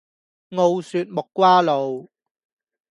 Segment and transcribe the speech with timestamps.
[0.03, 0.03] 澳雪
[1.05, 2.09] 木瓜露